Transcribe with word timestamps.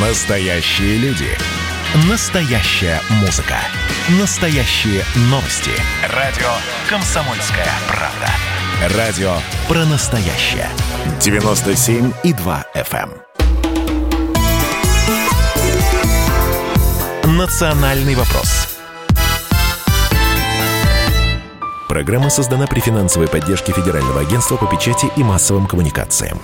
Настоящие 0.00 0.96
люди. 0.98 1.26
Настоящая 2.08 3.00
музыка. 3.20 3.56
Настоящие 4.20 5.02
новости. 5.22 5.72
Радио 6.14 6.46
«Комсомольская 6.88 7.66
правда». 7.88 8.96
Радио 8.96 9.32
про 9.66 9.84
настоящее. 9.86 10.68
97,2 11.18 12.64
FM. 12.76 13.10
эм. 17.24 17.36
Национальный 17.36 18.14
вопрос. 18.14 18.68
Программа 21.88 22.30
создана 22.30 22.68
при 22.68 22.78
финансовой 22.78 23.26
поддержке 23.26 23.72
Федерального 23.72 24.20
агентства 24.20 24.56
по 24.56 24.66
печати 24.66 25.10
и 25.16 25.24
массовым 25.24 25.66
коммуникациям. 25.66 26.38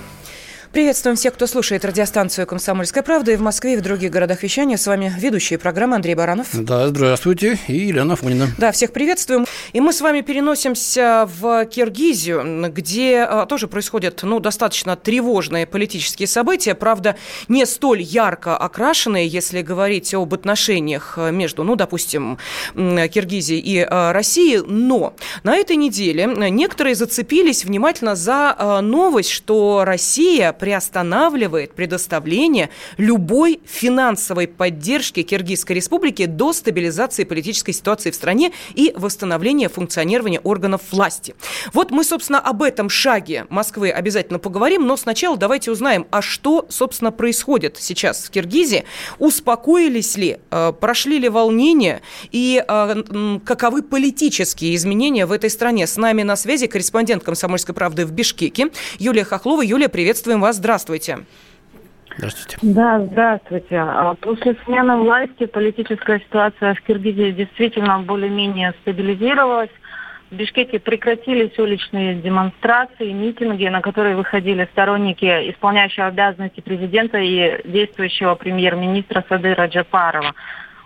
Приветствуем 0.75 1.15
всех, 1.15 1.35
кто 1.35 1.47
слушает 1.47 1.85
радиостанцию 1.85 2.45
«Комсомольская 2.45 3.01
правда» 3.01 3.31
и 3.31 3.37
в 3.37 3.41
Москве, 3.41 3.75
и 3.75 3.77
в 3.77 3.81
других 3.81 4.11
городах 4.11 4.43
вещания. 4.43 4.75
С 4.75 4.85
вами 4.87 5.09
ведущие 5.17 5.57
программы 5.57 5.95
Андрей 5.95 6.15
Баранов. 6.15 6.49
Да, 6.51 6.89
здравствуйте. 6.89 7.57
И 7.69 7.77
Елена 7.77 8.17
Фонина. 8.17 8.49
Да, 8.57 8.73
всех 8.73 8.91
приветствуем. 8.91 9.45
И 9.71 9.79
мы 9.79 9.93
с 9.93 10.01
вами 10.01 10.19
переносимся 10.19 11.29
в 11.39 11.63
Киргизию, 11.67 12.69
где 12.73 13.19
а, 13.21 13.45
тоже 13.45 13.69
происходят 13.69 14.21
ну, 14.23 14.41
достаточно 14.41 14.97
тревожные 14.97 15.65
политические 15.65 16.27
события. 16.27 16.75
Правда, 16.75 17.15
не 17.47 17.65
столь 17.65 18.01
ярко 18.01 18.57
окрашенные, 18.57 19.29
если 19.29 19.61
говорить 19.61 20.13
об 20.13 20.33
отношениях 20.33 21.17
между, 21.31 21.63
ну, 21.63 21.77
допустим, 21.77 22.37
Киргизией 22.73 23.61
и 23.61 23.87
а, 23.89 24.11
Россией. 24.11 24.61
Но 24.67 25.13
на 25.43 25.55
этой 25.55 25.77
неделе 25.77 26.25
некоторые 26.25 26.95
зацепились 26.95 27.63
внимательно 27.63 28.17
за 28.17 28.53
а, 28.57 28.81
новость, 28.81 29.29
что 29.29 29.83
Россия 29.85 30.51
приостанавливает 30.65 31.75
предоставление 31.75 32.71
любой 32.97 33.59
финансовой 33.65 34.47
поддержки 34.47 35.21
Киргизской 35.21 35.75
республики 35.75 36.25
до 36.25 36.53
стабилизации 36.53 37.23
политической 37.23 37.71
ситуации 37.71 38.09
в 38.09 38.15
стране 38.15 38.51
и 38.73 38.91
восстановления 38.95 39.69
функционирования 39.69 40.39
органов 40.39 40.81
власти. 40.89 41.35
Вот 41.71 41.91
мы, 41.91 42.03
собственно, 42.03 42.39
об 42.39 42.63
этом 42.63 42.89
шаге 42.89 43.45
Москвы 43.49 43.91
обязательно 43.91 44.39
поговорим, 44.39 44.87
но 44.87 44.97
сначала 44.97 45.37
давайте 45.37 45.69
узнаем, 45.69 46.07
а 46.09 46.23
что, 46.23 46.65
собственно, 46.69 47.11
происходит 47.11 47.77
сейчас 47.79 48.23
в 48.23 48.31
Киргизии, 48.31 48.85
успокоились 49.19 50.17
ли, 50.17 50.39
э, 50.49 50.73
прошли 50.81 51.19
ли 51.19 51.29
волнения 51.29 52.01
и 52.31 52.65
э, 52.67 53.39
каковы 53.45 53.83
политические 53.83 54.73
изменения 54.73 55.27
в 55.27 55.31
этой 55.31 55.51
стране. 55.51 55.85
С 55.85 55.95
нами 55.97 56.23
на 56.23 56.35
связи 56.35 56.65
корреспондент 56.65 57.23
«Комсомольской 57.23 57.75
правды» 57.75 58.03
в 58.03 58.11
Бишкеке 58.11 58.71
Юлия 58.97 59.25
Хохлова. 59.25 59.61
Юлия, 59.61 59.89
приветствуем 59.89 60.41
вас. 60.41 60.54
Здравствуйте. 60.55 61.19
Здравствуйте. 62.17 62.57
Да, 62.61 62.99
здравствуйте. 62.99 63.77
А 63.77 64.13
после 64.15 64.55
смены 64.63 64.97
власти 64.97 65.45
политическая 65.45 66.19
ситуация 66.19 66.73
в 66.73 66.81
Киргизии 66.81 67.31
действительно 67.31 67.99
более-менее 67.99 68.73
стабилизировалась. 68.81 69.69
В 70.31 70.35
Бишкеке 70.35 70.79
прекратились 70.79 71.57
уличные 71.59 72.15
демонстрации, 72.15 73.11
митинги, 73.11 73.67
на 73.67 73.81
которые 73.81 74.15
выходили 74.15 74.67
сторонники 74.71 75.25
исполняющего 75.51 76.07
обязанности 76.07 76.61
президента 76.61 77.17
и 77.19 77.61
действующего 77.69 78.35
премьер-министра 78.35 79.23
Садыра 79.27 79.67
Джапарова. 79.67 80.33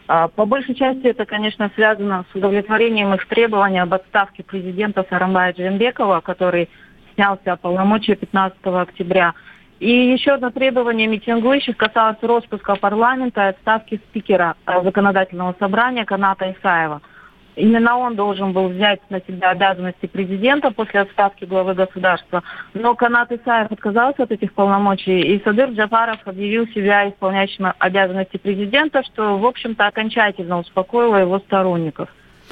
А, 0.07 0.27
по 0.27 0.45
большей 0.45 0.73
части 0.73 1.05
это, 1.05 1.25
конечно, 1.25 1.71
связано 1.75 2.25
с 2.31 2.35
удовлетворением 2.35 3.13
их 3.13 3.27
требований 3.27 3.79
об 3.79 3.93
отставке 3.93 4.43
президента 4.43 5.05
Сарамбая 5.07 5.53
Джембекова, 5.53 6.21
который 6.21 6.67
снялся 7.13 7.55
полномочия 7.57 8.15
15 8.15 8.57
октября. 8.63 9.35
И 9.79 10.11
еще 10.11 10.31
одно 10.31 10.51
требование 10.51 11.07
митингующих 11.07 11.77
касалось 11.77 12.17
распуска 12.21 12.75
парламента 12.75 13.41
и 13.41 13.49
отставки 13.51 14.01
спикера 14.09 14.55
э, 14.65 14.83
законодательного 14.83 15.55
собрания 15.57 16.03
Каната 16.03 16.53
Исаева. 16.59 17.01
Именно 17.55 17.97
он 17.97 18.15
должен 18.15 18.53
был 18.53 18.69
взять 18.69 19.01
на 19.09 19.21
себя 19.21 19.49
обязанности 19.49 20.05
президента 20.05 20.71
после 20.71 21.01
отставки 21.01 21.45
главы 21.45 21.73
государства. 21.73 22.43
Но 22.73 22.95
Канат 22.95 23.31
Исаев 23.31 23.71
отказался 23.71 24.23
от 24.23 24.31
этих 24.31 24.53
полномочий, 24.53 25.21
и 25.21 25.43
Садыр 25.43 25.69
Джафаров 25.71 26.19
объявил 26.25 26.67
себя 26.67 27.09
исполняющим 27.09 27.73
обязанности 27.79 28.37
президента, 28.37 29.03
что, 29.03 29.37
в 29.37 29.45
общем-то, 29.45 29.87
окончательно 29.87 30.59
успокоило 30.59 31.17
его 31.17 31.39
сторонников. 31.39 32.09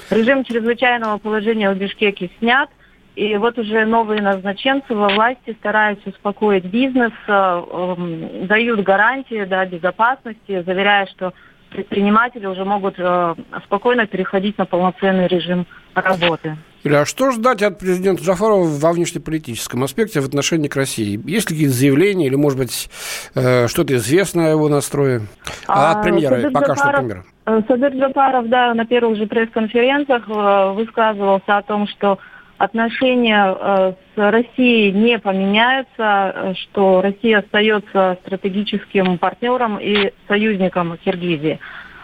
Режим 0.10 0.44
чрезвычайного 0.44 1.18
положения 1.18 1.72
в 1.72 1.78
Бишкеке 1.78 2.30
снят, 2.40 2.70
и 3.18 3.36
вот 3.38 3.58
уже 3.58 3.84
новые 3.88 4.22
назначенцы 4.22 4.94
во 4.94 5.10
власти 5.10 5.56
стараются 5.60 6.10
успокоить 6.10 6.66
бизнес, 6.66 7.12
э, 7.28 7.32
эм, 7.32 8.46
дают 8.46 8.82
гарантии 8.84 9.44
да, 9.46 9.66
безопасности, 9.66 10.62
заверяя, 10.64 11.08
что 11.08 11.34
предприниматели 11.72 12.46
уже 12.46 12.64
могут 12.64 12.94
э, 13.00 13.36
спокойно 13.66 14.06
переходить 14.06 14.60
на 14.60 14.66
полноценный 14.68 15.26
режим 15.26 15.66
работы. 15.96 16.58
Юля, 16.84 17.02
а 17.02 17.06
что 17.08 17.32
ждать 17.32 17.64
от 17.64 17.80
президента 17.80 18.22
Джафарова 18.22 18.68
во 18.68 18.94
внешнеполитическом 18.94 19.84
аспекте 19.84 20.22
в 20.22 20.26
отношении 20.26 20.68
к 20.68 20.76
России? 20.76 21.20
Есть 21.28 21.50
ли 21.50 21.56
какие-то 21.56 21.74
заявления 21.74 22.28
или, 22.28 22.36
может 22.36 22.60
быть, 22.60 22.88
э, 23.34 23.68
что-то 23.68 23.96
известно 23.96 24.46
о 24.46 24.50
его 24.52 24.70
настрое? 24.70 25.24
А, 25.68 25.94
от 25.94 26.04
премьера, 26.04 26.36
Садыр 26.36 26.52
пока 26.52 26.74
Джафаров, 26.74 26.92
что 26.92 26.98
премьера. 27.00 27.26
Садыр 27.68 27.94
Джафаров, 27.94 28.50
да, 28.50 28.74
на 28.76 28.86
первых 28.86 29.18
же 29.18 29.26
пресс-конференциях 29.26 30.28
высказывался 30.76 31.58
о 31.58 31.64
том, 31.64 31.88
что 31.88 32.20
отношения 32.58 33.56
э, 33.58 33.94
с 34.16 34.32
Россией 34.32 34.92
не 34.92 35.20
поменяются, 35.20 35.92
э, 36.00 36.54
что 36.56 37.02
Россия 37.02 37.40
остается 37.40 38.18
стратегическим 38.22 39.18
партнером 39.18 39.78
и 39.78 40.12
союзником 40.28 40.98
Киргизии. 40.98 41.60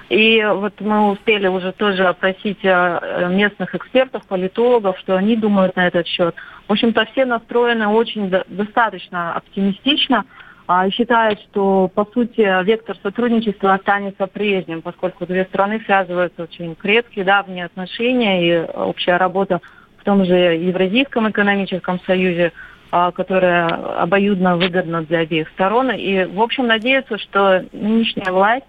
И 0.09 0.43
вот 0.45 0.79
мы 0.79 1.11
успели 1.11 1.47
уже 1.47 1.71
тоже 1.71 2.05
опросить 2.05 2.59
э, 2.63 3.29
местных 3.31 3.73
экспертов, 3.73 4.27
политологов, 4.27 4.99
что 4.99 5.15
они 5.15 5.35
думают 5.35 5.75
на 5.75 5.87
этот 5.87 6.07
счет. 6.07 6.35
В 6.67 6.71
общем-то, 6.71 7.05
все 7.11 7.25
настроены 7.25 7.87
очень 7.87 8.29
достаточно 8.29 9.33
оптимистично. 9.33 10.25
А 10.65 10.89
считают, 10.89 11.41
что, 11.41 11.89
по 11.93 12.05
сути, 12.05 12.63
вектор 12.63 12.95
сотрудничества 13.03 13.73
останется 13.73 14.27
прежним, 14.27 14.81
поскольку 14.81 15.25
две 15.25 15.43
страны 15.45 15.81
связываются 15.83 16.43
очень 16.43 16.75
крепкие, 16.75 17.25
давние 17.25 17.65
отношения 17.65 18.47
и 18.47 18.71
общая 18.71 19.17
работа 19.17 19.59
в 20.03 20.05
том 20.05 20.25
же 20.25 20.35
Евразийском 20.35 21.29
экономическом 21.29 21.99
союзе, 22.01 22.51
а, 22.91 23.11
которая 23.11 23.67
обоюдно 24.01 24.57
выгодна 24.57 25.01
для 25.03 25.19
обеих 25.19 25.47
сторон. 25.55 25.91
И, 25.91 26.25
в 26.25 26.41
общем, 26.41 26.67
надеются, 26.67 27.17
что 27.17 27.65
нынешняя 27.71 28.31
власть 28.33 28.65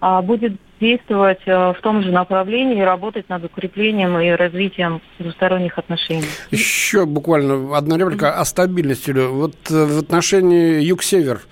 а, 0.00 0.22
будет 0.22 0.54
действовать 0.80 1.42
а, 1.46 1.74
в 1.74 1.80
том 1.82 2.02
же 2.02 2.10
направлении 2.10 2.78
и 2.78 2.82
работать 2.82 3.28
над 3.28 3.44
укреплением 3.44 4.18
и 4.18 4.30
развитием 4.30 5.02
двусторонних 5.18 5.76
отношений. 5.78 6.24
Еще 6.50 7.04
буквально 7.04 7.76
одна 7.76 7.98
реплика 7.98 8.40
о 8.40 8.46
стабильности. 8.46 9.10
Вот 9.10 9.56
э, 9.70 9.84
в 9.84 9.98
отношении 9.98 10.80
юг-север, 10.80 11.42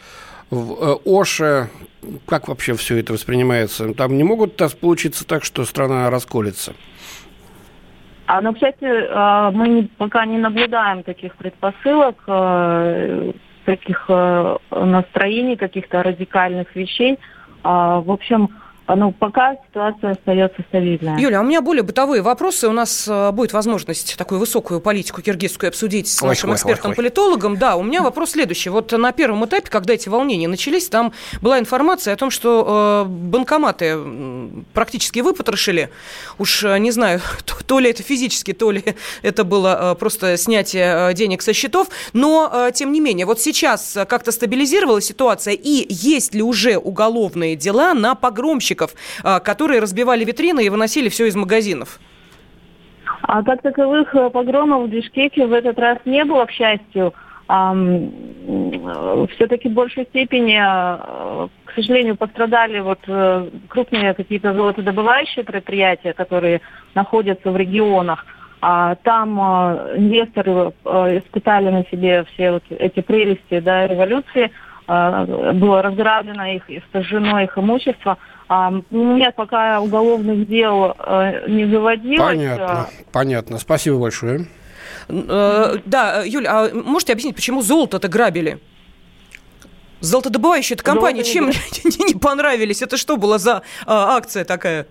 в 0.49 0.73
э, 0.73 0.97
Оше, 1.05 1.69
как 2.25 2.49
вообще 2.49 2.75
все 2.75 2.97
это 2.97 3.13
воспринимается? 3.13 3.93
Там 3.93 4.17
не 4.17 4.25
могут 4.25 4.57
получиться 4.81 5.27
так, 5.27 5.45
что 5.45 5.67
страна 5.67 6.09
расколется? 6.09 6.73
А, 8.27 8.41
ну, 8.41 8.53
кстати, 8.53 8.85
а, 8.85 9.51
мы 9.53 9.89
пока 9.99 10.27
не 10.27 10.39
наблюдаем 10.39 11.03
таких 11.05 11.37
предпосылок, 11.37 12.17
а, 12.27 13.33
таких 13.65 14.05
а, 14.09 14.59
настроений, 14.71 15.57
каких-то 15.57 16.03
радикальных 16.03 16.75
вещей. 16.75 17.19
В 17.63 18.13
общем, 18.13 18.51
ну, 18.95 19.13
пока 19.13 19.57
ситуация 19.69 20.13
остается 20.13 20.63
стабильной. 20.69 21.21
Юля, 21.21 21.41
а 21.41 21.43
у 21.43 21.45
меня 21.45 21.61
более 21.61 21.83
бытовые 21.83 22.23
вопросы. 22.23 22.69
У 22.69 22.73
нас 22.73 23.09
э, 23.09 23.33
будет 23.33 23.53
возможность 23.53 24.17
такую 24.17 24.39
высокую 24.39 24.81
политику 24.81 25.23
киргизскую 25.23 25.69
обсудить 25.69 26.07
с 26.07 26.23
ой, 26.23 26.29
нашим 26.29 26.55
экспертом-политологом. 26.55 27.57
Да, 27.57 27.77
у 27.77 27.83
меня 27.83 28.03
вопрос 28.03 28.31
следующий. 28.31 28.71
Вот 28.71 28.93
на 28.93 29.11
первом 29.11 29.45
этапе, 29.45 29.69
когда 29.69 29.95
эти 29.95 30.09
волнения 30.09 30.47
начались, 30.47 30.89
там 30.89 31.13
была 31.41 31.59
информация 31.59 32.15
о 32.15 32.17
том, 32.17 32.31
что 32.31 33.05
э, 33.07 33.09
банкоматы 33.09 33.99
практически 34.73 35.19
выпотрошили. 35.19 35.91
Уж 36.39 36.63
э, 36.63 36.79
не 36.79 36.93
знаю, 36.93 37.21
то, 37.45 37.55
то 37.65 37.79
ли 37.81 37.91
это 37.91 38.05
физически, 38.05 38.53
то 38.53 38.71
ли 38.71 38.85
это 39.23 39.43
было 39.43 39.93
э, 39.93 39.95
просто 39.97 40.37
снятие 40.37 41.11
э, 41.11 41.15
денег 41.15 41.43
со 41.43 41.53
счетов. 41.53 41.89
Но, 42.13 42.51
э, 42.53 42.71
тем 42.73 42.93
не 42.93 43.01
менее, 43.01 43.27
вот 43.27 43.41
сейчас 43.41 43.99
как-то 44.09 44.31
стабилизировалась 44.31 45.07
ситуация, 45.07 45.55
и 45.55 45.87
есть 45.89 46.35
ли 46.35 46.43
уже 46.43 46.79
уголовные 46.79 47.57
дела 47.57 47.93
на 47.93 48.15
погромщиков 48.15 48.76
подрядчиков, 48.77 48.91
а, 49.25 49.41
которые 49.41 49.81
разбивали 49.81 50.25
витрины 50.25 50.65
и 50.65 50.71
выносили 50.71 51.09
все 51.09 51.27
из 51.27 51.37
магазинов? 51.37 51.99
А 53.23 53.43
как 53.43 53.63
таковых 53.63 54.15
э, 54.15 54.31
погромов 54.31 54.85
в 54.85 54.89
Бишкеке 54.89 55.47
в 55.47 55.53
этот 55.53 55.79
раз 55.79 55.99
не 56.05 56.25
было, 56.25 56.45
к 56.45 56.51
счастью. 56.51 57.15
Все-таки 59.37 59.69
в 59.69 59.73
большей 59.73 60.05
степени, 60.07 60.59
э, 60.59 61.49
к 61.65 61.73
сожалению, 61.75 62.17
пострадали 62.17 62.81
вот 62.81 62.99
э, 63.07 63.49
крупные 63.69 64.15
какие-то 64.15 64.53
золотодобывающие 64.53 65.45
предприятия, 65.45 66.13
которые 66.13 66.61
находятся 66.95 67.51
в 67.51 67.57
регионах. 67.57 68.27
А 68.61 68.97
там 68.97 69.39
инвесторы 69.39 70.73
испытали 70.85 71.71
на 71.71 71.85
себе 71.85 72.25
все 72.33 72.53
вот 72.53 72.65
эти 72.71 73.01
прелести 73.01 73.61
да, 73.61 73.87
революции– 73.87 74.51
было 74.87 75.83
разграблено 75.83 76.47
их 76.47 76.63
сожжено 76.93 77.43
их 77.43 77.59
имущество. 77.59 78.19
Нет, 78.91 79.35
пока 79.35 79.81
уголовных 79.81 80.49
дел 80.49 80.95
не 81.49 81.69
заводилось. 81.71 82.21
Понятно, 82.21 82.89
понятно. 83.13 83.59
Спасибо 83.59 83.99
большое. 83.99 84.47
Да, 85.09 86.23
Юля, 86.25 86.51
а 86.51 86.71
можете 86.75 87.13
объяснить, 87.13 87.37
почему 87.37 87.63
золото-то 87.63 88.09
грабили? 88.09 88.59
Золотодобывающая 90.01 90.77
компания 90.77 91.25
чем 91.25 91.47
не, 91.85 92.13
не 92.13 92.15
понравились? 92.15 92.83
Это 92.83 92.97
что 92.97 93.17
была 93.17 93.39
за 93.39 93.63
а, 93.87 94.17
акция 94.17 94.45
такая? 94.45 94.87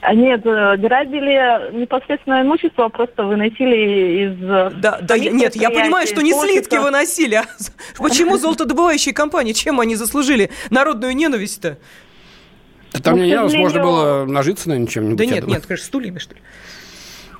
А 0.00 0.14
нет, 0.14 0.46
э, 0.46 0.76
грабили 0.76 1.72
непосредственно 1.72 2.42
имущество, 2.42 2.84
а 2.84 2.88
просто 2.88 3.24
выносили 3.24 4.26
из... 4.26 4.44
Э, 4.44 4.70
да, 4.70 4.98
да, 5.02 5.18
нет, 5.18 5.56
я 5.56 5.70
понимаю, 5.70 6.06
что 6.06 6.22
не 6.22 6.32
слитки 6.32 6.76
выносили. 6.76 7.36
А 7.36 7.44
почему 7.96 8.36
золотодобывающие 8.36 9.12
компании, 9.12 9.52
чем 9.52 9.80
они 9.80 9.96
заслужили 9.96 10.50
народную 10.70 11.16
ненависть-то? 11.16 11.78
Да 12.92 13.00
там 13.00 13.18
ну, 13.18 13.24
не 13.24 13.36
возможно 13.36 13.82
было 13.82 14.24
нажиться 14.24 14.68
на 14.68 14.86
чем-нибудь. 14.86 15.18
Да 15.18 15.26
нет, 15.26 15.46
нет, 15.46 15.66
конечно, 15.66 15.86
стульями, 15.86 16.18
что 16.18 16.34
ли. 16.34 16.40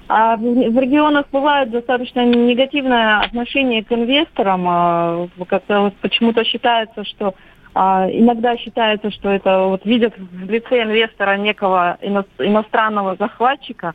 А 0.09 0.37
в, 0.37 0.41
в 0.41 0.79
регионах 0.79 1.27
бывает 1.31 1.71
достаточно 1.71 2.25
негативное 2.25 3.21
отношение 3.21 3.85
к 3.85 3.93
инвесторам. 3.93 4.65
А, 4.67 5.29
как-то 5.47 5.81
вот 5.83 5.95
почему-то 5.97 6.45
считается, 6.45 7.05
что 7.05 7.35
иногда 7.79 8.57
считается, 8.57 9.11
что 9.11 9.31
это 9.31 9.67
вот 9.67 9.85
видят 9.85 10.15
в 10.19 10.51
лице 10.51 10.83
инвестора 10.83 11.37
некого 11.37 11.99
ино, 12.01 12.25
иностранного 12.39 13.17
захватчика. 13.17 13.95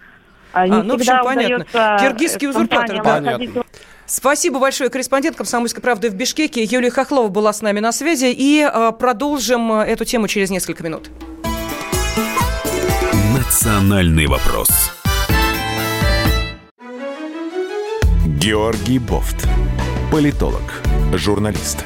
А, 0.53 0.67
не 0.67 0.75
а 0.75 0.83
ну, 0.83 0.93
в 0.93 0.99
общем, 0.99 1.19
понятно. 1.23 1.97
Киргизский 1.99 2.47
узурпатор, 2.47 3.03
да. 3.03 3.15
Понятно. 3.15 3.63
Спасибо 4.05 4.59
большое. 4.59 4.89
Корреспондент 4.89 5.35
«Комсомольской 5.35 5.81
правды» 5.81 6.09
в 6.09 6.15
Бишкеке 6.15 6.63
Юлия 6.63 6.91
Хохлова 6.91 7.29
была 7.29 7.51
с 7.51 7.61
нами 7.61 7.79
на 7.79 7.91
связи. 7.91 8.33
И 8.35 8.61
э, 8.61 8.91
продолжим 8.97 9.71
эту 9.71 10.05
тему 10.05 10.27
через 10.27 10.49
несколько 10.49 10.83
минут. 10.83 11.09
Национальный 13.35 14.27
вопрос. 14.27 14.69
Георгий 18.25 18.99
Бофт. 18.99 19.47
Политолог, 20.11 20.81
журналист, 21.13 21.85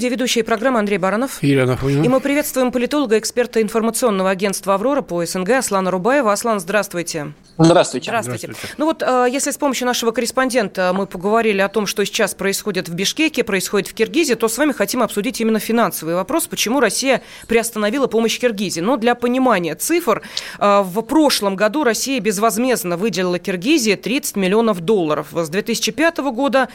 студии 0.00 0.14
ведущая 0.14 0.44
программы 0.44 0.78
Андрей 0.78 0.96
Баранов. 0.96 1.42
Елена 1.42 1.76
Фонина. 1.76 2.02
И 2.02 2.08
мы 2.08 2.20
приветствуем 2.20 2.72
политолога, 2.72 3.18
эксперта 3.18 3.60
информационного 3.60 4.30
агентства 4.30 4.72
«Аврора» 4.72 5.02
по 5.02 5.22
СНГ 5.22 5.50
Аслана 5.50 5.90
Рубаева. 5.90 6.32
Аслан, 6.32 6.58
здравствуйте. 6.58 7.34
Здравствуйте. 7.58 8.06
Здравствуйте. 8.06 8.46
Здравствуйте. 8.46 8.74
Ну 8.78 8.86
вот, 8.86 9.02
э, 9.02 9.26
если 9.30 9.50
с 9.50 9.58
помощью 9.58 9.86
нашего 9.86 10.12
корреспондента 10.12 10.92
мы 10.94 11.06
поговорили 11.06 11.60
о 11.60 11.68
том, 11.68 11.86
что 11.86 12.02
сейчас 12.06 12.34
происходит 12.34 12.88
в 12.88 12.94
Бишкеке, 12.94 13.44
происходит 13.44 13.88
в 13.88 13.94
Киргизии, 13.94 14.32
то 14.32 14.48
с 14.48 14.56
вами 14.56 14.72
хотим 14.72 15.02
обсудить 15.02 15.38
именно 15.42 15.58
финансовый 15.58 16.14
вопрос, 16.14 16.46
почему 16.46 16.80
Россия 16.80 17.20
приостановила 17.46 18.06
помощь 18.06 18.38
Киргизии. 18.38 18.80
Но 18.80 18.96
для 18.96 19.14
понимания 19.14 19.74
цифр, 19.74 20.22
э, 20.58 20.80
в 20.82 21.02
прошлом 21.02 21.56
году 21.56 21.84
Россия 21.84 22.18
безвозмездно 22.20 22.96
выделила 22.96 23.38
Киргизии 23.38 23.96
30 23.96 24.36
миллионов 24.36 24.80
долларов. 24.80 25.26
С 25.32 25.50
2005 25.50 26.18
года 26.32 26.70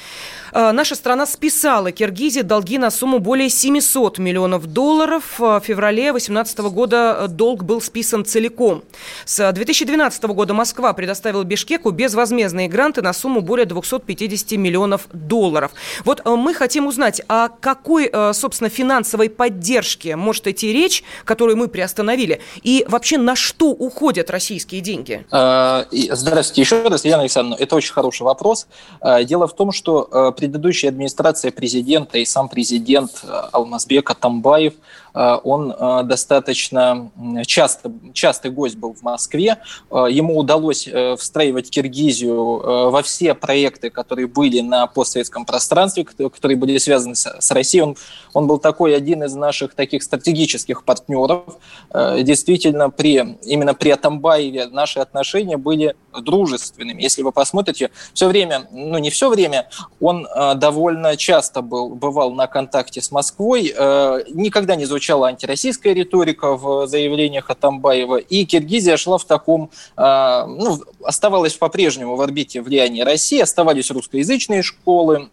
э, 0.53 0.71
наша 0.71 0.93
страна 0.93 1.25
списала 1.25 1.91
Киргизии 1.91 2.41
долги 2.41 2.77
на 2.77 2.91
сумму 2.91 3.14
сумму 3.15 3.19
более 3.19 3.49
700 3.49 4.17
миллионов 4.19 4.67
долларов. 4.67 5.39
В 5.39 5.61
феврале 5.61 6.11
2018 6.11 6.59
года 6.59 7.27
долг 7.29 7.63
был 7.63 7.81
списан 7.81 8.25
целиком. 8.25 8.83
С 9.25 9.51
2012 9.51 10.23
года 10.25 10.53
Москва 10.53 10.93
предоставила 10.93 11.43
Бишкеку 11.43 11.91
безвозмездные 11.91 12.67
гранты 12.67 13.01
на 13.01 13.13
сумму 13.13 13.41
более 13.41 13.65
250 13.65 14.51
миллионов 14.53 15.07
долларов. 15.13 15.71
Вот 16.03 16.21
э, 16.25 16.29
мы 16.29 16.53
хотим 16.53 16.87
узнать, 16.87 17.21
о 17.27 17.49
какой, 17.49 18.09
э, 18.11 18.33
собственно, 18.33 18.69
финансовой 18.69 19.29
поддержке 19.29 20.15
может 20.15 20.47
идти 20.47 20.73
речь, 20.73 21.03
которую 21.23 21.57
мы 21.57 21.67
приостановили, 21.67 22.41
и 22.63 22.85
вообще 22.87 23.17
на 23.17 23.35
что 23.35 23.69
уходят 23.69 24.29
российские 24.29 24.81
деньги? 24.81 25.25
Э, 25.31 25.85
здравствуйте 25.91 26.61
еще 26.61 26.87
раз, 26.87 27.05
Елена 27.05 27.21
Александровна. 27.21 27.61
Это 27.61 27.75
очень 27.75 27.93
хороший 27.93 28.23
вопрос. 28.23 28.67
Дело 29.23 29.47
в 29.47 29.55
том, 29.55 29.71
что 29.71 30.33
предыдущая 30.37 30.89
администрация 30.89 31.51
президента 31.51 32.17
и 32.17 32.25
сам 32.25 32.49
президент 32.49 32.94
президент 32.95 33.25
Алмазбек 33.51 34.09
Атамбаев 34.09 34.73
он 35.15 35.71
э, 35.71 36.03
достаточно 36.03 37.09
часто, 37.47 37.91
частый 38.13 38.51
гость 38.51 38.75
был 38.75 38.93
в 38.93 39.01
Москве. 39.01 39.59
Э, 39.89 40.07
ему 40.09 40.37
удалось 40.37 40.89
встраивать 41.17 41.69
Киргизию 41.69 42.89
во 42.91 43.01
все 43.01 43.33
проекты, 43.33 43.89
которые 43.89 44.27
были 44.27 44.59
на 44.59 44.87
постсоветском 44.87 45.45
пространстве, 45.45 46.03
которые 46.03 46.57
были 46.57 46.77
связаны 46.77 47.15
с 47.15 47.51
Россией. 47.51 47.83
Он, 47.83 47.97
он 48.33 48.47
был 48.47 48.59
такой 48.59 48.95
один 48.95 49.23
из 49.23 49.33
наших 49.35 49.73
таких 49.73 50.03
стратегических 50.03 50.83
партнеров. 50.83 51.57
Действительно, 51.93 52.89
при, 52.89 53.37
именно 53.43 53.73
при 53.73 53.91
Атамбаеве 53.91 54.67
наши 54.67 54.99
отношения 54.99 55.57
были 55.57 55.95
дружественными. 56.13 57.01
Если 57.01 57.21
вы 57.21 57.31
посмотрите, 57.31 57.91
все 58.13 58.27
время, 58.27 58.67
ну 58.71 58.97
не 58.97 59.09
все 59.09 59.29
время, 59.29 59.69
он 60.01 60.27
довольно 60.55 61.15
часто 61.15 61.61
был, 61.61 61.89
бывал 61.95 62.31
на 62.31 62.47
контакте 62.47 63.01
с 63.01 63.11
Москвой, 63.11 63.73
никогда 64.33 64.75
не 64.75 64.85
звучал 64.85 65.04
звучала 65.05 65.27
антироссийская 65.27 65.93
риторика 65.93 66.57
в 66.57 66.87
заявлениях 66.87 67.49
Атамбаева, 67.49 68.17
и 68.17 68.43
Киргизия 68.45 68.97
шла 68.97 69.19
в 69.19 69.25
таком, 69.25 69.69
а, 69.95 70.47
ну, 70.47 70.81
оставалась 71.03 71.53
по-прежнему 71.53 72.15
в 72.15 72.21
орбите 72.21 72.61
влияния 72.61 73.03
России, 73.03 73.39
оставались 73.39 73.91
русскоязычные 73.91 74.63
школы, 74.63 75.29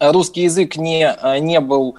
русский 0.00 0.44
язык 0.44 0.76
не, 0.76 1.14
не 1.40 1.60
был 1.60 1.96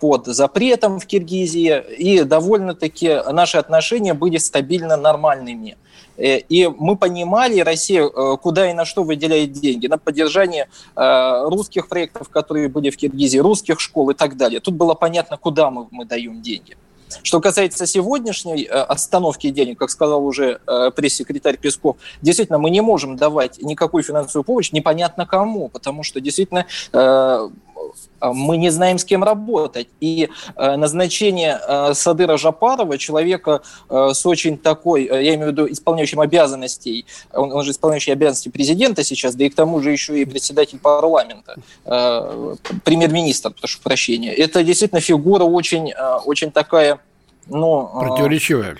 под 0.00 0.26
запретом 0.26 0.98
в 0.98 1.06
Киргизии, 1.06 1.82
и 1.98 2.22
довольно-таки 2.22 3.20
наши 3.30 3.58
отношения 3.58 4.14
были 4.14 4.38
стабильно 4.38 4.96
нормальными. 4.96 5.76
Э, 6.18 6.38
и 6.38 6.66
мы 6.66 6.96
понимали, 6.96 7.60
Россия 7.60 8.04
э, 8.04 8.36
куда 8.42 8.70
и 8.70 8.74
на 8.74 8.84
что 8.84 9.04
выделяет 9.04 9.52
деньги. 9.52 9.86
На 9.86 9.98
поддержание 9.98 10.68
э, 10.96 11.42
русских 11.44 11.88
проектов, 11.88 12.28
которые 12.28 12.68
были 12.68 12.90
в 12.90 12.96
Киргизии, 12.96 13.38
русских 13.38 13.80
школ 13.80 14.10
и 14.10 14.14
так 14.14 14.36
далее. 14.36 14.60
Тут 14.60 14.74
было 14.74 14.94
понятно, 14.94 15.36
куда 15.36 15.70
мы, 15.70 15.86
мы 15.90 16.04
даем 16.04 16.42
деньги. 16.42 16.76
Что 17.22 17.40
касается 17.40 17.86
сегодняшней 17.86 18.64
остановки 18.64 19.48
денег, 19.48 19.78
как 19.78 19.88
сказал 19.88 20.26
уже 20.26 20.60
пресс-секретарь 20.94 21.56
Песков, 21.56 21.96
действительно, 22.20 22.58
мы 22.58 22.68
не 22.68 22.82
можем 22.82 23.16
давать 23.16 23.62
никакую 23.62 24.02
финансовую 24.02 24.44
помощь 24.44 24.72
непонятно 24.72 25.24
кому, 25.24 25.70
потому 25.70 26.02
что 26.02 26.20
действительно 26.20 26.66
мы 28.20 28.56
не 28.56 28.70
знаем, 28.70 28.98
с 28.98 29.04
кем 29.04 29.24
работать. 29.24 29.88
И 30.00 30.28
э, 30.56 30.76
назначение 30.76 31.60
э, 31.66 31.94
Садыра 31.94 32.36
Жапарова, 32.36 32.98
человека 32.98 33.62
э, 33.88 34.10
с 34.12 34.26
очень 34.26 34.58
такой, 34.58 35.04
я 35.04 35.34
имею 35.34 35.48
в 35.48 35.52
виду 35.52 35.70
исполняющим 35.70 36.20
обязанностей, 36.20 37.06
он, 37.32 37.52
он 37.52 37.64
же 37.64 37.70
исполняющий 37.70 38.12
обязанности 38.12 38.48
президента 38.48 39.04
сейчас, 39.04 39.34
да 39.34 39.44
и 39.44 39.48
к 39.48 39.54
тому 39.54 39.80
же 39.80 39.90
еще 39.90 40.20
и 40.20 40.24
председатель 40.24 40.78
парламента, 40.78 41.56
премьер-министр, 42.84 43.52
прошу 43.58 43.80
прощения. 43.82 44.32
Это 44.34 44.62
действительно 44.62 45.00
фигура 45.00 45.44
очень, 45.44 45.92
очень 46.24 46.50
такая, 46.50 47.00
ну... 47.46 47.88
Противоречивая. 48.00 48.76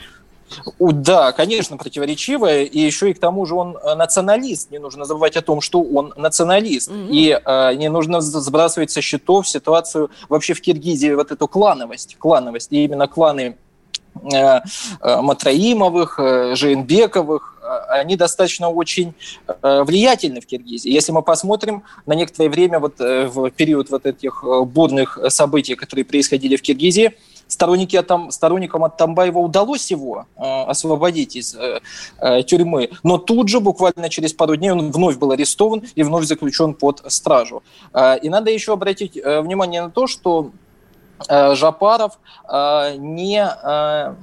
Да, 0.78 1.32
конечно, 1.32 1.76
противоречивое, 1.76 2.64
и 2.64 2.78
еще 2.78 3.10
и 3.10 3.14
к 3.14 3.18
тому 3.18 3.44
же 3.46 3.54
он 3.54 3.76
э, 3.76 3.94
националист. 3.94 4.70
Не 4.70 4.78
нужно 4.78 5.04
забывать 5.04 5.36
о 5.36 5.42
том, 5.42 5.60
что 5.60 5.82
он 5.82 6.12
националист. 6.16 6.90
Mm-hmm. 6.90 7.08
И 7.10 7.40
э, 7.44 7.74
не 7.74 7.88
нужно 7.88 8.20
сбрасывать 8.20 8.90
со 8.90 9.00
счетов 9.00 9.48
ситуацию 9.48 10.10
вообще 10.28 10.54
в 10.54 10.60
Киргизии, 10.60 11.14
вот 11.14 11.30
эту 11.30 11.48
клановость. 11.48 12.16
Клановость. 12.18 12.72
И 12.72 12.84
именно 12.84 13.06
кланы 13.08 13.56
э, 14.32 14.60
э 15.00 15.20
Матраимовых, 15.20 16.18
э, 16.18 16.54
Жейнбековых, 16.54 17.54
они 17.90 18.16
достаточно 18.16 18.70
очень 18.70 19.12
влиятельны 19.62 20.40
в 20.40 20.46
Киргизии. 20.46 20.90
Если 20.90 21.12
мы 21.12 21.20
посмотрим 21.20 21.82
на 22.06 22.14
некоторое 22.14 22.48
время, 22.48 22.78
вот 22.78 22.98
в 22.98 23.50
период 23.50 23.90
вот 23.90 24.06
этих 24.06 24.42
бурных 24.42 25.18
событий, 25.28 25.74
которые 25.74 26.06
происходили 26.06 26.56
в 26.56 26.62
Киргизии, 26.62 27.12
сторонники 27.48 27.96
Атам, 27.96 28.30
сторонникам 28.30 28.84
Атамбаева 28.84 29.38
удалось 29.38 29.90
его 29.90 30.26
э, 30.36 30.62
освободить 30.62 31.34
из 31.36 31.54
э, 31.54 31.80
э, 32.20 32.42
тюрьмы, 32.44 32.90
но 33.02 33.18
тут 33.18 33.48
же, 33.48 33.60
буквально 33.60 34.08
через 34.08 34.32
пару 34.32 34.56
дней, 34.56 34.70
он 34.70 34.92
вновь 34.92 35.16
был 35.16 35.32
арестован 35.32 35.82
и 35.94 36.02
вновь 36.02 36.26
заключен 36.26 36.74
под 36.74 37.02
стражу. 37.08 37.62
Э, 37.92 38.18
и 38.18 38.28
надо 38.28 38.50
еще 38.50 38.72
обратить 38.72 39.16
э, 39.16 39.40
внимание 39.40 39.82
на 39.82 39.90
то, 39.90 40.06
что 40.06 40.50
э, 41.28 41.54
Жапаров 41.54 42.18
э, 42.48 42.96
не... 42.98 43.40
Э, 43.40 44.14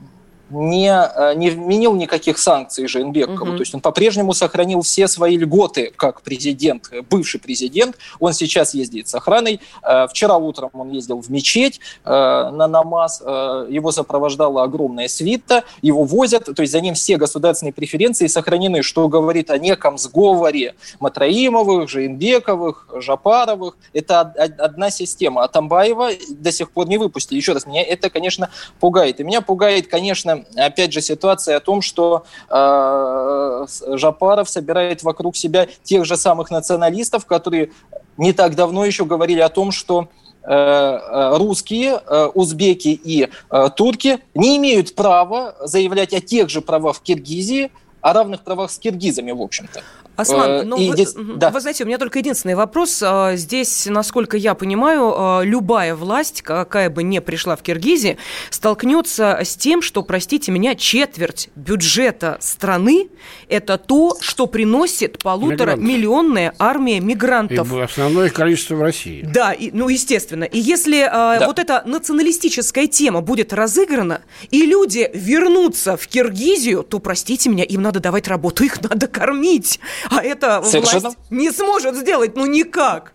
не, 0.50 0.92
э, 0.92 1.34
не 1.36 1.50
вменил 1.50 1.96
никаких 1.96 2.38
санкций 2.38 2.88
Жейнбекову. 2.88 3.52
Угу. 3.52 3.58
То 3.58 3.60
есть 3.62 3.74
он 3.74 3.82
по-прежнему 3.82 4.34
сохранил 4.34 4.82
все 4.82 5.08
свои 5.08 5.38
льготы 5.38 5.92
как 5.96 6.22
президент, 6.22 6.92
бывший 7.10 7.40
президент. 7.40 7.98
Он 8.20 8.34
сейчас 8.34 8.74
ездит 8.74 9.08
с 9.08 9.16
охраной. 9.16 9.60
Э, 9.82 10.08
вчера 10.08 10.38
утром 10.38 10.70
он 10.74 10.92
ездил 10.92 11.22
в 11.22 11.30
мечеть 11.30 11.80
э, 12.04 12.10
на 12.10 12.68
намаз. 12.68 13.22
Его 13.22 13.92
сопровождала 13.92 14.64
огромная 14.64 15.08
свита. 15.08 15.64
Его 15.82 16.04
возят. 16.04 16.46
То 16.46 16.62
есть 16.62 16.72
за 16.72 16.82
ним 16.82 16.94
все 16.94 17.18
государственные 17.18 17.74
преференции 17.74 18.28
сохранены, 18.28 18.82
что 18.82 19.08
говорит 19.08 19.50
о 19.50 19.58
неком 19.58 19.98
сговоре 19.98 20.76
Матраимовых, 21.00 21.90
Жейнбековых, 21.90 22.88
Жапаровых. 22.96 23.78
Это 23.94 24.22
одна 24.22 24.92
система. 24.92 25.44
А 25.44 25.48
Тамбаева 25.48 26.12
до 26.30 26.52
сих 26.52 26.72
пор 26.72 26.88
не 26.88 26.98
выпустили. 26.98 27.38
Еще 27.38 27.54
раз, 27.54 27.66
меня 27.66 27.84
это, 27.84 28.10
конечно, 28.10 28.50
пугает. 28.80 29.20
И 29.20 29.24
меня 29.24 29.42
пугает, 29.42 29.88
конечно, 29.88 30.35
опять 30.56 30.94
же, 30.94 31.02
ситуация 31.02 31.58
о 31.58 31.60
том, 31.60 31.82
что 31.82 32.26
э, 32.50 33.66
Жапаров 33.98 34.50
собирает 34.50 35.04
вокруг 35.04 35.36
себя 35.36 35.68
тех 35.84 36.06
же 36.06 36.18
самых 36.18 36.52
националистов, 36.52 37.26
которые 37.26 37.72
не 38.18 38.34
так 38.34 38.56
давно 38.56 38.86
еще 38.86 39.06
говорили 39.06 39.40
о 39.40 39.50
том, 39.50 39.72
что 39.72 40.10
э, 40.44 40.52
э, 40.52 41.38
русские, 41.38 42.02
э, 42.06 42.26
узбеки 42.34 43.00
и 43.04 43.30
турки 43.76 44.20
не 44.34 44.58
имеют 44.58 44.96
права 44.96 45.56
заявлять 45.62 46.14
о 46.14 46.22
тех 46.22 46.50
же 46.50 46.62
правах 46.62 46.98
в 46.98 47.02
Киргизии, 47.02 47.72
о 48.02 48.14
равных 48.14 48.42
правах 48.42 48.70
с 48.70 48.78
киргизами, 48.78 49.32
в 49.32 49.42
общем-то. 49.42 49.82
Аслан, 50.16 50.52
э, 50.52 50.64
ну, 50.64 50.78
вы, 50.78 50.94
здесь, 50.94 51.14
да. 51.16 51.50
вы 51.50 51.60
знаете, 51.60 51.84
у 51.84 51.88
меня 51.88 51.98
только 51.98 52.20
единственный 52.20 52.56
вопрос. 52.56 53.02
А, 53.04 53.36
здесь, 53.36 53.86
насколько 53.88 54.38
я 54.38 54.54
понимаю, 54.54 55.14
а, 55.16 55.42
любая 55.42 55.96
власть, 55.96 56.42
какая 56.42 56.90
бы 56.90 57.04
ни 57.04 57.20
пришла 57.20 57.56
в 57.56 57.62
Киргизии, 57.62 58.18
столкнется 58.50 59.40
с 59.44 59.56
тем, 59.56 59.82
что, 59.82 60.04
простите 60.04 60.52
меня, 60.52 60.76
четверть 60.76 61.50
бюджета 61.56 62.38
страны– 62.40 63.10
это 63.50 63.78
то, 63.78 64.18
что 64.22 64.48
приносит 64.48 65.22
полутора 65.22 65.76
миллионная 65.76 66.54
армия 66.60 67.00
мигрантов. 67.00 67.72
И 67.72 67.80
основное 67.80 68.30
количество 68.30 68.76
в 68.76 68.82
России. 68.82 69.22
Да, 69.24 69.52
и, 69.52 69.72
ну, 69.72 69.90
естественно. 69.90 70.46
И 70.46 70.60
если 70.60 71.02
а, 71.02 71.40
да. 71.40 71.48
вот 71.48 71.60
эта 71.60 71.84
националистическая 71.86 72.88
тема 72.88 73.22
будет 73.22 73.52
разыграна, 73.54 74.22
и 74.50 74.66
люди 74.66 75.10
вернутся 75.14 75.98
в 75.98 76.08
Киргизию, 76.08 76.84
то, 76.84 77.00
простите 77.00 77.50
меня, 77.50 77.64
им 77.64 77.82
надо 77.82 78.00
давать 78.00 78.28
работу, 78.28 78.64
их 78.64 78.82
надо 78.82 79.08
кормить. 79.08 79.80
А 80.10 80.24
это 80.24 80.62
Совершенно... 80.64 81.02
власть 81.02 81.18
не 81.30 81.52
сможет 81.52 81.96
сделать, 81.96 82.36
ну 82.36 82.46
никак. 82.46 83.14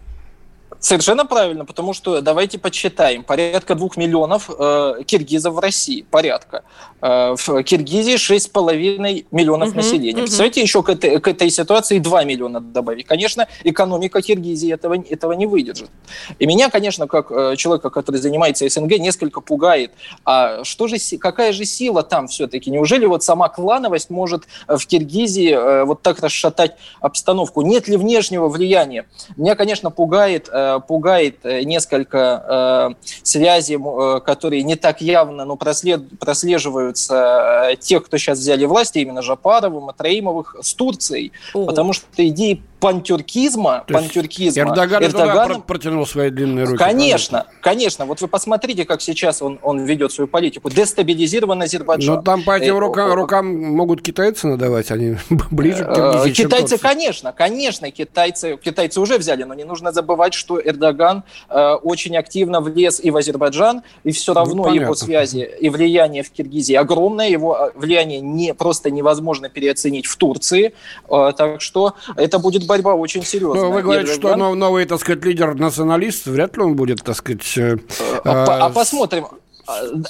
Совершенно 0.81 1.27
правильно, 1.27 1.67
потому 1.67 1.93
что 1.93 2.23
давайте 2.23 2.59
подсчитаем. 2.59 3.23
Порядка 3.23 3.75
двух 3.75 3.99
миллионов 3.99 4.51
э, 4.51 5.03
киргизов 5.05 5.55
в 5.55 5.59
России. 5.59 6.07
Порядка. 6.11 6.65
Э, 7.03 7.35
в 7.37 7.63
Киргизии 7.63 8.17
6,5 8.17 9.27
миллионов 9.31 9.69
угу, 9.69 9.77
населения. 9.77 10.13
Угу. 10.13 10.21
Представляете, 10.23 10.61
еще 10.61 10.83
к 10.83 10.89
этой, 10.89 11.21
к 11.21 11.29
этой 11.29 11.51
ситуации 11.51 11.99
2 11.99 12.25
миллиона 12.25 12.61
добавить. 12.61 13.07
Конечно, 13.07 13.47
экономика 13.65 14.21
Киргизии 14.21 14.73
этого, 14.73 14.95
этого 14.95 15.33
не 15.33 15.47
выдержит. 15.47 15.91
И 16.39 16.47
меня, 16.47 16.69
конечно, 16.69 17.07
как 17.07 17.31
э, 17.31 17.57
человека, 17.57 17.91
который 17.91 18.17
занимается 18.17 18.69
СНГ, 18.69 18.99
несколько 18.99 19.41
пугает. 19.41 19.93
А 20.25 20.63
что 20.65 20.89
же, 20.89 20.97
какая 21.19 21.53
же 21.53 21.65
сила 21.65 22.03
там 22.03 22.29
все-таки? 22.29 22.71
Неужели 22.71 23.07
вот 23.07 23.23
сама 23.23 23.49
клановость 23.49 24.11
может 24.11 24.45
в 24.67 24.87
Киргизии 24.87 25.53
э, 25.53 25.85
вот 25.85 26.03
так 26.03 26.21
расшатать 26.21 26.77
обстановку? 27.01 27.63
Нет 27.63 27.89
ли 27.89 27.97
внешнего 27.97 28.49
влияния? 28.49 29.07
Меня, 29.37 29.55
конечно, 29.55 29.91
пугает 29.91 30.49
э, 30.53 30.70
пугает 30.79 31.39
э, 31.45 31.63
несколько 31.63 32.95
э, 32.97 33.05
связей, 33.23 33.77
э, 33.77 34.21
которые 34.21 34.63
не 34.63 34.77
так 34.77 35.01
явно, 35.01 35.45
но 35.45 35.57
прослед, 35.57 36.19
прослеживаются 36.19 37.75
тех, 37.81 38.05
кто 38.05 38.17
сейчас 38.17 38.39
взяли 38.39 38.65
власть, 38.65 38.97
именно 38.97 39.23
Жапаровым, 39.23 39.85
Матраимовых, 39.85 40.57
с 40.61 40.75
Турцией. 40.75 41.33
О. 41.55 41.67
Потому 41.67 41.93
что 41.93 42.07
идеи 42.17 42.63
пантюркизма, 42.81 43.85
пантюркизма 43.87 44.63
Эрдоган, 44.63 45.05
Эрдоган 45.05 45.63
протянул 45.63 46.07
свои 46.07 46.31
длинные 46.31 46.65
руки. 46.65 46.79
Конечно, 46.79 47.47
конечно. 47.61 48.07
Вот 48.07 48.21
вы 48.21 48.29
посмотрите, 48.29 48.85
как 48.85 49.03
сейчас 49.03 49.43
он, 49.43 49.59
он 49.63 49.85
ведет 49.85 50.13
свою 50.13 50.29
политику. 50.29 50.71
Дестабилизирован 50.71 51.63
Азербайджан. 51.63 52.17
Но 52.17 52.23
там 52.23 52.43
по 52.43 52.57
этим 52.57 52.79
рукам, 52.79 53.13
рукам 53.13 53.47
могут 53.47 54.03
китайцы 54.03 54.47
надавать, 54.47 54.91
они 54.91 55.17
ближе 55.51 55.85
к 55.85 55.95
Киргизии, 55.95 56.43
Китайцы, 56.45 56.79
конечно, 56.79 57.33
конечно, 57.33 57.91
китайцы, 57.91 58.57
китайцы 58.57 59.01
уже 59.01 59.19
взяли, 59.19 59.43
но 59.45 59.55
не 59.55 59.65
нужно 59.65 59.93
забывать, 59.93 60.35
что 60.35 60.61
Эрдоган 60.61 61.25
э, 61.49 61.73
очень 61.83 62.17
активно 62.17 62.61
влез 62.61 63.01
и 63.03 63.11
в 63.11 63.17
Азербайджан, 63.17 63.83
и 64.05 64.13
все 64.13 64.33
ну, 64.33 64.41
равно 64.41 64.65
ну, 64.65 64.75
его 64.75 64.95
связи 64.95 65.49
и 65.61 65.69
влияние 65.69 66.23
в 66.23 66.31
Киргизии 66.31 66.75
огромное, 66.75 67.29
его 67.29 67.57
э, 67.57 67.71
влияние 67.75 68.21
не, 68.21 68.55
просто 68.55 68.91
невозможно 68.91 69.49
переоценить 69.49 70.07
в 70.07 70.17
Турции, 70.17 70.75
э, 71.09 71.33
так 71.37 71.61
что 71.61 71.95
это 72.17 72.39
будет 72.39 72.67
борьба 72.71 72.95
очень 72.95 73.25
серьезная. 73.25 73.63
Ну, 73.63 73.71
вы 73.73 73.83
говорите, 73.83 74.13
Эрдоган... 74.13 74.39
что 74.39 74.55
новый, 74.55 74.87
так 74.87 75.01
сказать, 75.01 75.25
лидер 75.25 75.55
националист, 75.55 76.27
вряд 76.27 76.57
ли 76.57 76.63
он 76.63 76.77
будет, 76.77 77.03
так 77.03 77.17
сказать... 77.17 77.59
Э, 77.59 77.79
а, 78.25 78.67
а 78.67 78.71
посмотрим. 78.71 79.27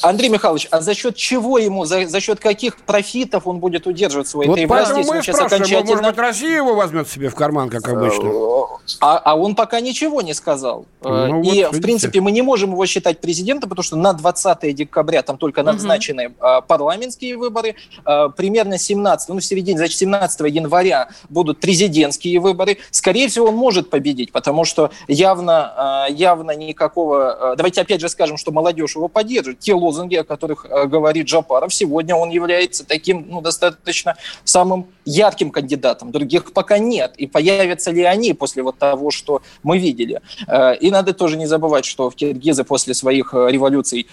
Андрей 0.02 0.28
Михайлович, 0.28 0.68
а 0.70 0.80
за 0.80 0.94
счет 0.94 1.16
чего 1.16 1.58
ему, 1.58 1.84
за, 1.84 2.06
за 2.06 2.20
счет 2.20 2.40
каких 2.40 2.76
профитов 2.78 3.46
он 3.46 3.58
будет 3.58 3.86
удерживать 3.86 4.28
свои 4.28 4.48
вот 4.48 4.58
власти, 4.58 4.98
если 4.98 5.10
он 5.10 5.22
сейчас 5.22 5.40
окончательно... 5.40 5.96
Может 5.96 6.04
быть, 6.04 6.18
Россия 6.18 6.56
его 6.56 6.74
возьмет 6.74 7.08
себе 7.08 7.28
в 7.28 7.34
карман, 7.34 7.70
как 7.70 7.88
обычно? 7.88 8.28
Э, 8.28 8.94
а, 9.00 9.18
а 9.18 9.36
он 9.36 9.54
пока 9.54 9.80
ничего 9.80 10.22
не 10.22 10.34
сказал. 10.34 10.86
Ну, 11.02 11.42
И, 11.42 11.64
вот, 11.64 11.76
в 11.76 11.80
принципе, 11.80 12.20
мы 12.20 12.30
не 12.30 12.42
можем 12.42 12.72
его 12.72 12.86
считать 12.86 13.20
президентом, 13.20 13.68
потому 13.68 13.84
что 13.84 13.96
на 13.96 14.12
20 14.12 14.74
декабря 14.74 15.22
там 15.22 15.38
только 15.38 15.62
назначены 15.62 16.28
угу. 16.28 16.62
парламентские 16.66 17.36
выборы. 17.36 17.76
А, 18.04 18.28
примерно 18.28 18.78
17, 18.78 19.28
ну, 19.28 19.36
в 19.36 19.40
середине, 19.40 19.78
значит, 19.78 19.98
17 19.98 20.40
января 20.52 21.08
будут 21.28 21.60
президентские 21.60 22.40
выборы. 22.40 22.78
Скорее 22.90 23.28
всего, 23.28 23.48
он 23.48 23.56
может 23.56 23.90
победить, 23.90 24.32
потому 24.32 24.64
что 24.64 24.90
явно, 25.08 26.06
явно 26.10 26.52
никакого... 26.52 27.54
Давайте 27.56 27.80
опять 27.80 28.00
же 28.00 28.08
скажем, 28.08 28.36
что 28.36 28.52
молодежь 28.52 28.96
его 28.96 29.08
поддерживает 29.08 29.49
же 29.50 29.56
те 29.56 29.74
лозунги, 29.74 30.16
о 30.16 30.24
которых 30.24 30.64
э, 30.64 30.86
говорит 30.86 31.26
Джапаров. 31.26 31.72
Сегодня 31.74 32.14
он 32.14 32.30
является 32.30 32.86
таким 32.86 33.26
ну, 33.28 33.40
достаточно 33.40 34.16
самым 34.44 34.86
ярким 35.04 35.50
кандидатом. 35.50 36.12
Других 36.12 36.52
пока 36.52 36.78
нет. 36.78 37.14
И 37.16 37.26
появятся 37.26 37.90
ли 37.90 38.02
они 38.02 38.32
после 38.32 38.62
вот 38.62 38.78
того, 38.78 39.10
что 39.10 39.42
мы 39.62 39.78
видели? 39.78 40.20
Э, 40.46 40.76
и 40.76 40.90
надо 40.90 41.12
тоже 41.12 41.36
не 41.36 41.46
забывать, 41.46 41.84
что 41.84 42.10
в 42.10 42.14
Киргизы 42.14 42.64
после 42.64 42.94
своих 42.94 43.34
э, 43.34 43.48
революций 43.50 44.06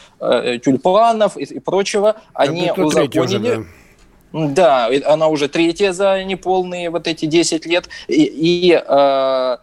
тюльпанов 0.63 1.37
и, 1.37 1.43
и 1.43 1.59
прочего, 1.59 2.15
они 2.33 2.71
узаконили... 2.75 3.19
Уже, 3.19 3.39
да. 3.39 3.63
Да, 4.33 4.89
она 5.05 5.29
уже 5.29 5.47
третья 5.47 5.93
за 5.93 6.23
неполные 6.23 6.89
вот 6.89 7.07
эти 7.07 7.25
10 7.25 7.65
лет. 7.65 7.87
И, 8.07 8.23
и, 8.23 8.81
э, 8.85 9.57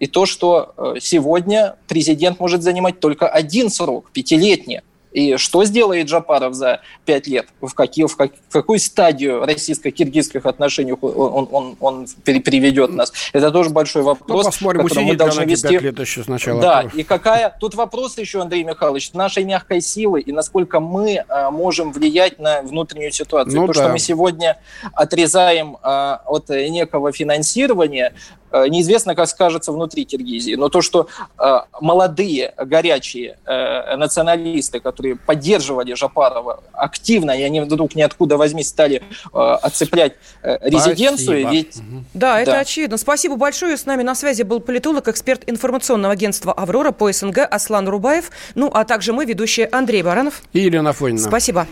и 0.00 0.06
то, 0.06 0.26
что 0.26 0.96
сегодня 1.00 1.76
президент 1.86 2.40
может 2.40 2.62
занимать 2.62 3.00
только 3.00 3.28
один 3.28 3.70
срок, 3.70 4.10
пятилетний. 4.12 4.80
И 5.12 5.36
что 5.36 5.64
сделает 5.64 6.06
Джапаров 6.06 6.54
за 6.54 6.80
пять 7.04 7.26
лет? 7.26 7.48
В, 7.60 7.72
какие, 7.74 8.06
в, 8.06 8.16
как, 8.16 8.32
в 8.48 8.52
какую 8.52 8.78
стадию 8.78 9.44
российско-киргизских 9.44 10.44
отношений 10.46 10.92
он, 10.92 11.48
он, 11.50 11.76
он 11.80 12.06
приведет 12.24 12.90
нас? 12.90 13.12
Это 13.32 13.50
тоже 13.50 13.70
большой 13.70 14.02
вопрос, 14.02 14.44
ну, 14.44 14.50
посмотрим, 14.50 14.86
который 14.86 15.04
мы 15.04 15.16
должны 15.16 15.44
вести. 15.44 15.78
лет 15.78 15.98
еще 15.98 16.22
сначала. 16.22 16.60
Да, 16.60 16.84
и 16.94 17.02
какая... 17.02 17.56
Тут 17.58 17.74
вопрос 17.74 18.18
еще, 18.18 18.42
Андрей 18.42 18.64
Михайлович, 18.64 19.12
нашей 19.12 19.44
мягкой 19.44 19.80
силы 19.80 20.20
и 20.20 20.32
насколько 20.32 20.80
мы 20.80 21.24
а, 21.28 21.50
можем 21.50 21.92
влиять 21.92 22.38
на 22.38 22.62
внутреннюю 22.62 23.12
ситуацию. 23.12 23.60
Ну, 23.60 23.66
То, 23.66 23.72
да. 23.72 23.80
что 23.80 23.92
мы 23.92 23.98
сегодня 23.98 24.58
отрезаем 24.92 25.78
а, 25.82 26.22
от 26.26 26.48
некого 26.50 27.12
финансирования, 27.12 28.12
неизвестно, 28.52 29.14
как 29.14 29.28
скажется 29.28 29.72
внутри 29.72 30.04
Киргизии, 30.04 30.54
но 30.54 30.68
то, 30.68 30.82
что 30.82 31.08
э, 31.38 31.58
молодые, 31.80 32.54
горячие 32.56 33.38
э, 33.44 33.96
националисты, 33.96 34.80
которые 34.80 35.16
поддерживали 35.16 35.94
Жапарова 35.94 36.62
активно, 36.72 37.32
и 37.32 37.42
они 37.42 37.60
вдруг 37.60 37.94
ниоткуда 37.94 38.36
возьми 38.36 38.62
стали 38.62 39.02
э, 39.32 39.38
отцеплять 39.38 40.14
э, 40.42 40.58
резиденцию. 40.62 41.42
Спасибо. 41.42 41.50
Ведь... 41.50 41.76
Угу. 41.76 42.04
Да, 42.14 42.40
это 42.40 42.52
да. 42.52 42.60
очевидно. 42.60 42.96
Спасибо 42.96 43.36
большое. 43.36 43.76
С 43.76 43.86
нами 43.86 44.02
на 44.02 44.14
связи 44.14 44.42
был 44.42 44.60
политолог, 44.60 45.08
эксперт 45.08 45.42
информационного 45.46 46.12
агентства 46.12 46.52
«Аврора» 46.52 46.92
по 46.92 47.12
СНГ 47.12 47.38
Аслан 47.50 47.88
Рубаев, 47.88 48.30
ну 48.54 48.70
а 48.72 48.84
также 48.84 49.12
мы, 49.12 49.24
ведущие 49.24 49.68
Андрей 49.70 50.02
Баранов. 50.02 50.42
И 50.52 50.60
Елена 50.60 50.92
Фонина. 50.92 51.18
Спасибо. 51.18 51.66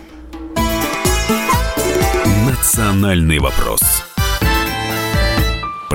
Национальный 2.47 3.39
вопрос. 3.39 4.06